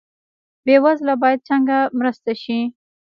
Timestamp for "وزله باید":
0.83-1.45